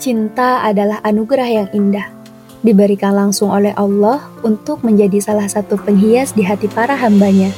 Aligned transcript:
Cinta 0.00 0.64
adalah 0.64 1.04
anugerah 1.04 1.44
yang 1.44 1.68
indah, 1.76 2.08
diberikan 2.64 3.12
langsung 3.12 3.52
oleh 3.52 3.76
Allah 3.76 4.32
untuk 4.40 4.80
menjadi 4.80 5.20
salah 5.20 5.44
satu 5.44 5.76
penghias 5.76 6.32
di 6.32 6.40
hati 6.40 6.72
para 6.72 6.96
hambanya, 6.96 7.52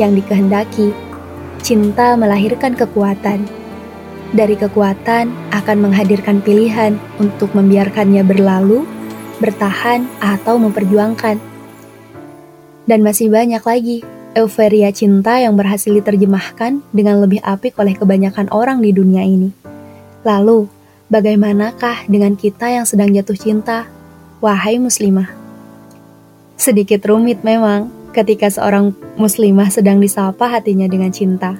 yang 0.00 0.16
dikehendaki. 0.16 0.96
Cinta 1.60 2.16
melahirkan 2.16 2.72
kekuatan. 2.72 3.44
Dari 4.32 4.56
kekuatan 4.56 5.28
akan 5.52 5.76
menghadirkan 5.84 6.40
pilihan 6.40 6.96
untuk 7.20 7.52
membiarkannya 7.52 8.24
berlalu, 8.24 8.88
bertahan, 9.44 10.08
atau 10.24 10.56
memperjuangkan. 10.56 11.36
Dan 12.88 13.04
masih 13.04 13.28
banyak 13.28 13.60
lagi 13.60 14.00
euforia 14.32 14.88
cinta 14.88 15.36
yang 15.36 15.52
berhasil 15.52 15.92
diterjemahkan 15.92 16.80
dengan 16.96 17.20
lebih 17.20 17.44
apik 17.44 17.76
oleh 17.76 17.92
kebanyakan 17.92 18.48
orang 18.56 18.80
di 18.80 18.88
dunia 18.88 19.20
ini. 19.20 19.52
Lalu, 20.24 20.83
Bagaimanakah 21.14 22.10
dengan 22.10 22.34
kita 22.34 22.74
yang 22.74 22.82
sedang 22.82 23.14
jatuh 23.14 23.38
cinta, 23.38 23.86
wahai 24.42 24.82
muslimah? 24.82 25.30
Sedikit 26.58 27.06
rumit 27.06 27.38
memang 27.46 27.86
ketika 28.10 28.50
seorang 28.50 28.90
muslimah 29.14 29.70
sedang 29.70 30.02
disapa 30.02 30.50
hatinya 30.50 30.90
dengan 30.90 31.14
cinta. 31.14 31.54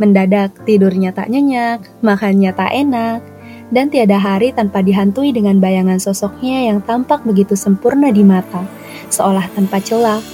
Mendadak 0.00 0.64
tidurnya 0.64 1.12
tak 1.12 1.28
nyenyak, 1.28 1.84
makannya 2.00 2.56
tak 2.56 2.72
enak, 2.72 3.20
dan 3.68 3.92
tiada 3.92 4.16
hari 4.16 4.56
tanpa 4.56 4.80
dihantui 4.80 5.28
dengan 5.28 5.60
bayangan 5.60 6.00
sosoknya 6.00 6.72
yang 6.72 6.80
tampak 6.80 7.20
begitu 7.28 7.52
sempurna 7.52 8.08
di 8.08 8.24
mata, 8.24 8.64
seolah 9.12 9.44
tanpa 9.52 9.76
celah. 9.76 10.24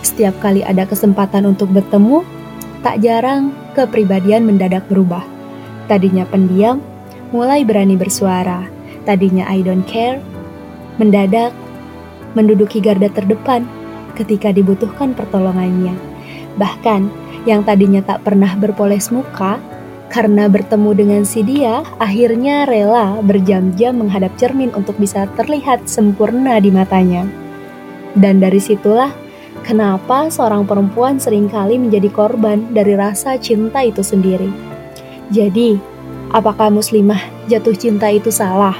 Setiap 0.00 0.32
kali 0.40 0.64
ada 0.64 0.88
kesempatan 0.88 1.44
untuk 1.44 1.68
bertemu, 1.76 2.24
tak 2.80 3.04
jarang 3.04 3.52
kepribadian 3.76 4.48
mendadak 4.48 4.88
berubah. 4.88 5.28
Tadinya 5.92 6.24
pendiam, 6.24 6.80
mulai 7.34 7.64
berani 7.64 7.94
bersuara. 7.94 8.64
Tadinya 9.04 9.48
I 9.48 9.64
don't 9.64 9.84
care, 9.88 10.20
mendadak 11.00 11.52
menduduki 12.36 12.78
garda 12.78 13.08
terdepan 13.08 13.64
ketika 14.18 14.52
dibutuhkan 14.52 15.16
pertolongannya. 15.16 15.96
Bahkan 16.58 17.08
yang 17.46 17.64
tadinya 17.64 18.04
tak 18.04 18.26
pernah 18.26 18.52
berpoles 18.58 19.08
muka, 19.08 19.56
karena 20.08 20.48
bertemu 20.48 20.90
dengan 20.96 21.22
si 21.22 21.44
dia, 21.44 21.84
akhirnya 22.00 22.64
rela 22.64 23.20
berjam-jam 23.20 24.00
menghadap 24.00 24.32
cermin 24.40 24.72
untuk 24.72 24.96
bisa 24.96 25.28
terlihat 25.36 25.84
sempurna 25.84 26.56
di 26.58 26.72
matanya. 26.72 27.28
Dan 28.16 28.40
dari 28.40 28.58
situlah 28.58 29.12
kenapa 29.68 30.32
seorang 30.32 30.64
perempuan 30.64 31.20
sering 31.20 31.46
kali 31.46 31.76
menjadi 31.76 32.08
korban 32.08 32.72
dari 32.72 32.96
rasa 32.96 33.36
cinta 33.36 33.84
itu 33.84 34.00
sendiri. 34.00 34.48
Jadi, 35.28 35.76
Apakah 36.28 36.68
muslimah 36.68 37.48
jatuh 37.48 37.72
cinta 37.72 38.12
itu 38.12 38.28
salah? 38.28 38.76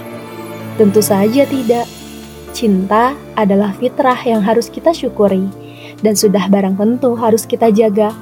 Tentu 0.77 1.01
saja 1.01 1.49
tidak. 1.49 1.89
Cinta 2.53 3.17
adalah 3.33 3.73
fitrah 3.77 4.19
yang 4.21 4.45
harus 4.45 4.69
kita 4.69 4.93
syukuri 4.93 5.49
dan 6.05 6.13
sudah 6.13 6.45
barang 6.53 6.77
tentu 6.77 7.17
harus 7.17 7.49
kita 7.49 7.73
jaga. 7.73 8.13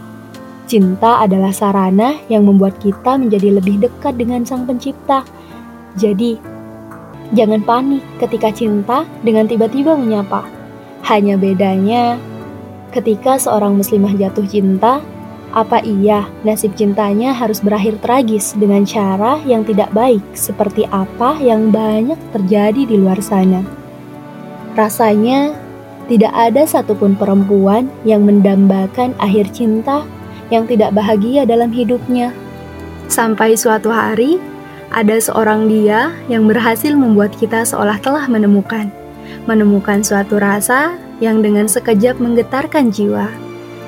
Cinta 0.66 1.22
adalah 1.22 1.55
sarana 1.55 2.18
yang 2.27 2.46
membuat 2.46 2.78
kita 2.83 3.18
menjadi 3.18 3.58
lebih 3.58 3.86
dekat 3.86 4.18
dengan 4.18 4.42
Sang 4.42 4.66
Pencipta. 4.66 5.22
Jadi, 5.94 6.38
jangan 7.34 7.62
panik 7.62 8.02
ketika 8.18 8.50
cinta 8.50 9.06
dengan 9.22 9.46
tiba-tiba 9.46 9.94
menyapa. 9.94 10.42
Hanya 11.06 11.38
bedanya 11.38 12.18
ketika 12.90 13.38
seorang 13.38 13.78
muslimah 13.78 14.14
jatuh 14.18 14.46
cinta, 14.46 14.98
apa 15.55 15.78
iya 15.86 16.27
nasib 16.42 16.75
cintanya 16.75 17.30
harus 17.30 17.62
berakhir 17.62 18.02
tragis 18.02 18.56
dengan 18.58 18.83
cara 18.83 19.39
yang 19.47 19.62
tidak 19.62 19.92
baik 19.94 20.22
seperti 20.34 20.84
apa 20.91 21.39
yang 21.39 21.70
banyak 21.70 22.19
terjadi 22.34 22.83
di 22.83 22.97
luar 22.98 23.22
sana? 23.22 23.62
Rasanya 24.74 25.55
tidak 26.11 26.34
ada 26.34 26.67
satupun 26.67 27.14
perempuan 27.14 27.91
yang 28.02 28.27
mendambakan 28.27 29.14
akhir 29.23 29.51
cinta 29.55 30.02
yang 30.51 30.67
tidak 30.67 30.95
bahagia 30.95 31.42
dalam 31.46 31.70
hidupnya. 31.70 32.30
Sampai 33.07 33.55
suatu 33.55 33.90
hari, 33.90 34.39
ada 34.90 35.18
seorang 35.18 35.67
dia 35.67 36.14
yang 36.30 36.46
berhasil 36.46 36.95
membuat 36.95 37.34
kita 37.34 37.67
seolah 37.67 37.98
telah 38.02 38.27
menemukan, 38.30 38.90
menemukan 39.46 40.02
suatu 40.02 40.39
rasa 40.39 40.95
yang 41.18 41.42
dengan 41.42 41.67
sekejap 41.67 42.18
menggetarkan 42.18 42.90
jiwa 42.90 43.45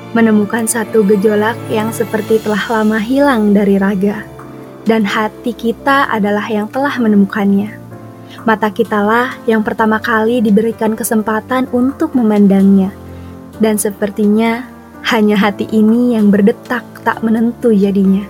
menemukan 0.09 0.65
satu 0.65 1.05
gejolak 1.05 1.53
yang 1.69 1.93
seperti 1.93 2.41
telah 2.41 2.81
lama 2.81 2.97
hilang 2.97 3.53
dari 3.53 3.77
raga, 3.77 4.25
dan 4.89 5.05
hati 5.05 5.53
kita 5.53 6.09
adalah 6.09 6.49
yang 6.49 6.65
telah 6.65 6.97
menemukannya. 6.97 7.77
Mata 8.41 8.73
kitalah 8.73 9.37
yang 9.45 9.61
pertama 9.61 10.01
kali 10.01 10.41
diberikan 10.41 10.97
kesempatan 10.97 11.69
untuk 11.69 12.17
memandangnya, 12.17 12.89
dan 13.61 13.77
sepertinya 13.77 14.65
hanya 15.13 15.37
hati 15.37 15.69
ini 15.69 16.17
yang 16.17 16.33
berdetak 16.33 16.81
tak 17.05 17.21
menentu 17.21 17.69
jadinya. 17.69 18.25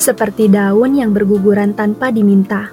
Seperti 0.00 0.48
daun 0.48 0.96
yang 0.96 1.12
berguguran 1.12 1.76
tanpa 1.76 2.08
diminta, 2.08 2.72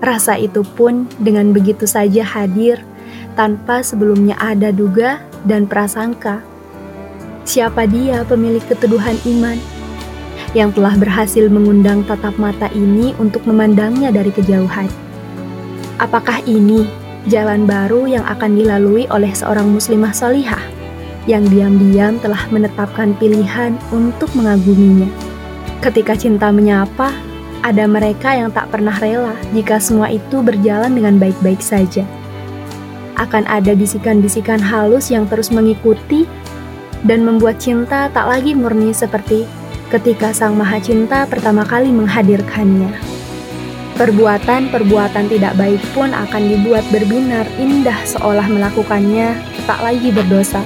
rasa 0.00 0.40
itu 0.40 0.64
pun 0.64 1.04
dengan 1.20 1.52
begitu 1.52 1.84
saja 1.84 2.24
hadir 2.24 2.80
tanpa 3.36 3.84
sebelumnya 3.84 4.38
ada 4.40 4.72
duga 4.72 5.20
dan 5.44 5.68
prasangka 5.68 6.53
Siapa 7.44 7.84
dia 7.84 8.24
pemilik 8.24 8.64
keteduhan 8.64 9.20
iman 9.28 9.60
yang 10.56 10.72
telah 10.72 10.96
berhasil 10.96 11.44
mengundang 11.52 12.00
tatap 12.08 12.32
mata 12.40 12.72
ini 12.72 13.12
untuk 13.20 13.44
memandangnya 13.44 14.08
dari 14.08 14.32
kejauhan? 14.32 14.88
Apakah 16.00 16.40
ini 16.48 16.88
jalan 17.28 17.68
baru 17.68 18.08
yang 18.08 18.24
akan 18.24 18.56
dilalui 18.56 19.04
oleh 19.12 19.28
seorang 19.36 19.68
muslimah 19.68 20.16
solihah 20.16 20.64
yang 21.28 21.44
diam-diam 21.52 22.16
telah 22.24 22.48
menetapkan 22.48 23.12
pilihan 23.20 23.76
untuk 23.92 24.32
mengaguminya? 24.32 25.12
Ketika 25.84 26.16
cinta 26.16 26.48
menyapa, 26.48 27.12
ada 27.60 27.84
mereka 27.84 28.32
yang 28.32 28.48
tak 28.56 28.72
pernah 28.72 28.96
rela 28.96 29.36
jika 29.52 29.76
semua 29.76 30.08
itu 30.08 30.40
berjalan 30.40 30.96
dengan 30.96 31.20
baik-baik 31.20 31.60
saja. 31.60 32.08
Akan 33.20 33.44
ada 33.44 33.76
bisikan-bisikan 33.76 34.64
halus 34.64 35.12
yang 35.12 35.28
terus 35.28 35.52
mengikuti 35.52 36.24
dan 37.04 37.22
membuat 37.22 37.60
cinta 37.60 38.08
tak 38.08 38.26
lagi 38.26 38.56
murni 38.56 38.90
seperti 38.90 39.44
ketika 39.92 40.32
Sang 40.32 40.56
Maha 40.56 40.80
Cinta 40.80 41.28
pertama 41.28 41.62
kali 41.62 41.92
menghadirkannya. 41.92 42.90
Perbuatan-perbuatan 43.94 45.30
tidak 45.30 45.54
baik 45.54 45.78
pun 45.94 46.10
akan 46.10 46.42
dibuat 46.50 46.82
berbinar 46.90 47.46
indah 47.62 47.94
seolah 48.02 48.50
melakukannya 48.50 49.38
tak 49.70 49.78
lagi 49.86 50.10
berdosa. 50.10 50.58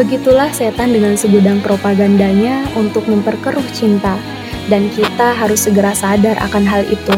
Begitulah 0.00 0.48
setan 0.48 0.96
dengan 0.96 1.12
segudang 1.20 1.60
propagandanya 1.60 2.64
untuk 2.72 3.04
memperkeruh 3.04 3.66
cinta, 3.76 4.16
dan 4.72 4.88
kita 4.96 5.36
harus 5.36 5.68
segera 5.68 5.92
sadar 5.92 6.40
akan 6.40 6.64
hal 6.64 6.88
itu. 6.88 7.12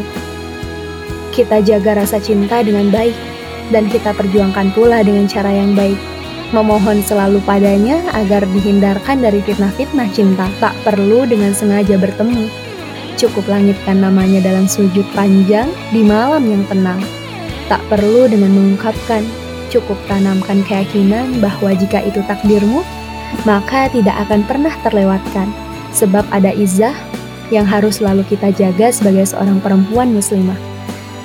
Kita 1.30 1.62
jaga 1.62 2.02
rasa 2.02 2.18
cinta 2.18 2.66
dengan 2.66 2.90
baik, 2.90 3.14
dan 3.70 3.86
kita 3.86 4.10
perjuangkan 4.18 4.74
pula 4.74 5.06
dengan 5.06 5.30
cara 5.30 5.54
yang 5.54 5.78
baik 5.78 6.13
memohon 6.54 7.02
selalu 7.02 7.42
padanya 7.42 7.98
agar 8.14 8.46
dihindarkan 8.54 9.18
dari 9.18 9.42
fitnah-fitnah 9.42 10.06
cinta. 10.14 10.46
Tak 10.62 10.78
perlu 10.86 11.26
dengan 11.26 11.50
sengaja 11.50 11.98
bertemu. 11.98 12.46
Cukup 13.18 13.50
langitkan 13.50 13.98
namanya 13.98 14.38
dalam 14.38 14.70
sujud 14.70 15.02
panjang 15.18 15.66
di 15.90 16.06
malam 16.06 16.46
yang 16.46 16.62
tenang. 16.70 17.02
Tak 17.66 17.82
perlu 17.90 18.30
dengan 18.30 18.54
mengungkapkan, 18.54 19.26
cukup 19.74 19.98
tanamkan 20.06 20.62
keyakinan 20.62 21.42
bahwa 21.42 21.74
jika 21.74 21.98
itu 22.06 22.22
takdirmu, 22.30 22.86
maka 23.42 23.90
tidak 23.90 24.14
akan 24.28 24.46
pernah 24.46 24.74
terlewatkan. 24.86 25.50
Sebab 25.94 26.26
ada 26.30 26.50
izah 26.54 26.94
yang 27.50 27.66
harus 27.66 27.98
selalu 28.02 28.22
kita 28.26 28.50
jaga 28.54 28.90
sebagai 28.94 29.26
seorang 29.30 29.58
perempuan 29.58 30.14
muslimah. 30.14 30.58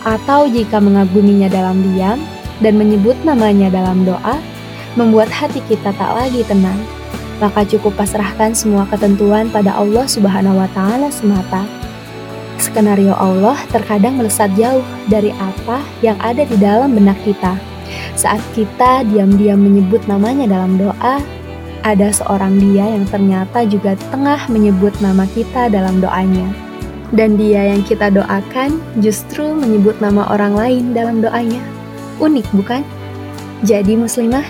Atau 0.05 0.47
jika 0.49 0.79
mengaguminya 0.79 1.51
dalam 1.51 1.81
diam 1.83 2.21
dan 2.63 2.79
menyebut 2.79 3.17
namanya 3.25 3.67
dalam 3.73 4.05
doa, 4.07 4.37
membuat 4.97 5.29
hati 5.29 5.61
kita 5.69 5.93
tak 5.93 6.11
lagi 6.15 6.41
tenang, 6.45 6.79
maka 7.37 7.63
cukup 7.65 7.95
pasrahkan 7.99 8.55
semua 8.55 8.87
ketentuan 8.89 9.47
pada 9.49 9.75
Allah 9.77 10.05
Subhanahu 10.05 10.59
wa 10.59 10.69
Ta'ala 10.71 11.07
semata. 11.09 11.63
Skenario 12.59 13.15
Allah 13.15 13.55
terkadang 13.71 14.19
melesat 14.19 14.51
jauh 14.59 14.83
dari 15.07 15.31
apa 15.39 15.79
yang 16.03 16.19
ada 16.19 16.43
di 16.43 16.59
dalam 16.59 16.91
benak 16.91 17.15
kita. 17.23 17.55
Saat 18.19 18.43
kita 18.51 19.07
diam-diam 19.07 19.57
menyebut 19.57 20.03
namanya 20.11 20.45
dalam 20.45 20.75
doa, 20.75 21.23
ada 21.87 22.11
seorang 22.11 22.59
dia 22.59 22.83
yang 22.83 23.07
ternyata 23.07 23.63
juga 23.63 23.95
tengah 24.11 24.51
menyebut 24.51 24.91
nama 24.99 25.23
kita 25.31 25.71
dalam 25.71 26.03
doanya. 26.03 26.51
Dan 27.15 27.39
dia 27.39 27.73
yang 27.73 27.81
kita 27.81 28.11
doakan 28.13 28.77
justru 29.01 29.55
menyebut 29.55 29.97
nama 30.03 30.27
orang 30.29 30.53
lain 30.53 30.83
dalam 30.93 31.23
doanya. 31.23 31.63
Unik 32.19 32.45
bukan? 32.53 32.83
Jadi 33.63 33.95
muslimah, 33.95 34.45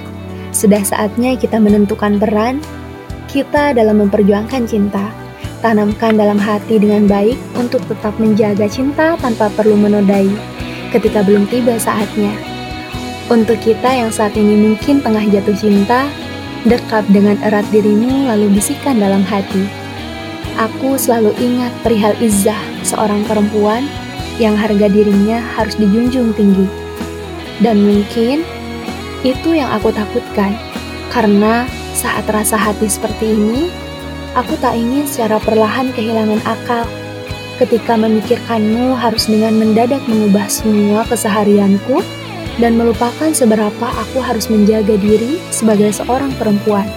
sudah 0.51 0.81
saatnya 0.81 1.37
kita 1.37 1.61
menentukan 1.61 2.17
peran 2.17 2.59
kita 3.29 3.77
dalam 3.77 4.01
memperjuangkan 4.05 4.65
cinta. 4.65 5.07
tanamkan 5.59 6.15
dalam 6.15 6.39
hati 6.39 6.79
dengan 6.79 7.03
baik 7.03 7.35
untuk 7.59 7.83
tetap 7.91 8.15
menjaga 8.15 8.63
cinta 8.71 9.19
tanpa 9.19 9.51
perlu 9.51 9.75
menodai 9.75 10.31
ketika 10.95 11.19
belum 11.19 11.45
tiba 11.51 11.75
saatnya. 11.75 12.31
Untuk 13.29 13.61
kita 13.61 13.91
yang 13.91 14.09
saat 14.09 14.33
ini 14.33 14.57
mungkin 14.57 15.03
tengah 15.05 15.21
jatuh 15.21 15.53
cinta, 15.53 16.09
dekap 16.65 17.05
dengan 17.13 17.37
erat 17.45 17.67
dirimu 17.69 18.25
lalu 18.25 18.57
bisikan 18.57 18.97
dalam 18.97 19.21
hati. 19.21 19.69
Aku 20.57 20.97
selalu 20.99 21.31
ingat 21.39 21.71
perihal 21.85 22.17
Izzah, 22.19 22.59
seorang 22.83 23.23
perempuan 23.29 23.85
yang 24.41 24.57
harga 24.57 24.89
dirinya 24.89 25.39
harus 25.55 25.77
dijunjung 25.77 26.33
tinggi. 26.35 26.67
Dan 27.59 27.83
mungkin 27.83 28.43
itu 29.23 29.55
yang 29.55 29.67
aku 29.75 29.91
takutkan, 29.91 30.55
karena 31.11 31.67
saat 31.97 32.23
rasa 32.31 32.55
hati 32.55 32.87
seperti 32.87 33.35
ini, 33.35 33.67
aku 34.37 34.55
tak 34.63 34.77
ingin 34.79 35.03
secara 35.03 35.41
perlahan 35.43 35.91
kehilangan 35.91 36.39
akal. 36.47 36.87
Ketika 37.59 37.99
memikirkanmu 37.99 38.95
harus 38.95 39.27
dengan 39.27 39.59
mendadak 39.59 39.99
mengubah 40.07 40.47
semua 40.47 41.03
keseharianku, 41.11 41.99
dan 42.59 42.75
melupakan 42.75 43.31
seberapa 43.31 43.87
aku 43.87 44.19
harus 44.19 44.51
menjaga 44.51 44.99
diri 44.99 45.39
sebagai 45.51 45.95
seorang 45.95 46.31
perempuan. 46.35 46.87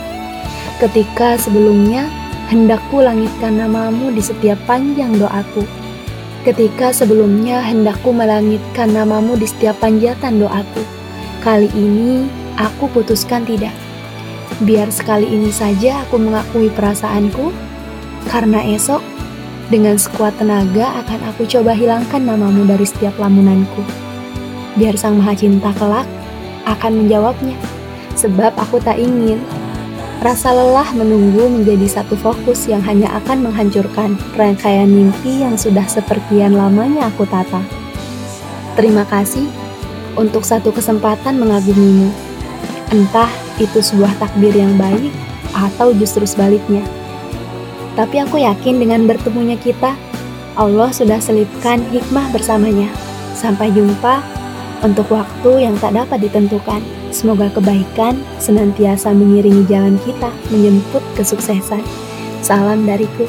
Ketika 0.83 1.39
sebelumnya 1.39 2.11
hendakku 2.51 2.99
langitkan 2.99 3.57
namamu 3.63 4.11
di 4.11 4.21
setiap 4.21 4.59
panjang 4.67 5.15
doaku. 5.15 5.63
Ketika 6.43 6.91
sebelumnya 6.91 7.63
hendakku 7.63 8.11
melangitkan 8.11 8.91
namamu 8.91 9.39
di 9.39 9.47
setiap 9.47 9.79
panjatan 9.79 10.43
doaku. 10.43 10.83
Kali 11.43 11.67
ini 11.75 12.31
aku 12.55 12.87
putuskan 12.95 13.43
tidak. 13.43 13.75
Biar 14.63 14.95
sekali 14.95 15.27
ini 15.27 15.51
saja 15.51 16.07
aku 16.07 16.15
mengakui 16.23 16.71
perasaanku, 16.71 17.51
karena 18.31 18.63
esok 18.63 19.03
dengan 19.67 19.99
sekuat 19.99 20.39
tenaga 20.39 21.03
akan 21.03 21.21
aku 21.35 21.43
coba 21.51 21.75
hilangkan 21.75 22.23
namamu 22.23 22.63
dari 22.63 22.87
setiap 22.87 23.19
lamunanku 23.19 23.83
biar 24.77 24.97
Sang 24.97 25.21
Maha 25.21 25.37
Cinta 25.37 25.73
kelak 25.77 26.09
akan 26.65 27.05
menjawabnya. 27.05 27.57
Sebab 28.13 28.55
aku 28.61 28.79
tak 28.79 29.01
ingin 29.01 29.41
rasa 30.23 30.55
lelah 30.55 30.87
menunggu 30.95 31.49
menjadi 31.51 32.01
satu 32.01 32.15
fokus 32.15 32.71
yang 32.71 32.85
hanya 32.85 33.11
akan 33.19 33.51
menghancurkan 33.51 34.15
rangkaian 34.39 34.87
mimpi 34.87 35.43
yang 35.43 35.59
sudah 35.59 35.85
sepertian 35.89 36.55
lamanya 36.55 37.09
aku 37.11 37.27
tata. 37.27 37.65
Terima 38.79 39.03
kasih 39.09 39.49
untuk 40.17 40.45
satu 40.45 40.73
kesempatan 40.75 41.41
mengagumimu. 41.41 42.11
Entah 42.93 43.31
itu 43.57 43.81
sebuah 43.81 44.13
takdir 44.21 44.53
yang 44.53 44.77
baik 44.77 45.13
atau 45.53 45.93
justru 45.97 46.25
sebaliknya. 46.29 46.85
Tapi 47.93 48.25
aku 48.25 48.41
yakin 48.41 48.81
dengan 48.81 49.05
bertemunya 49.05 49.57
kita, 49.61 49.93
Allah 50.57 50.93
sudah 50.93 51.21
selipkan 51.21 51.81
hikmah 51.93 52.33
bersamanya. 52.33 52.89
Sampai 53.37 53.73
jumpa 53.73 54.21
untuk 54.85 55.09
waktu 55.13 55.69
yang 55.69 55.77
tak 55.81 55.97
dapat 55.97 56.25
ditentukan. 56.29 56.81
Semoga 57.13 57.53
kebaikan 57.53 58.21
senantiasa 58.41 59.13
mengiringi 59.13 59.69
jalan 59.69 60.01
kita 60.01 60.33
menjemput 60.49 61.05
kesuksesan. 61.17 61.85
Salam 62.41 62.89
dariku. 62.89 63.29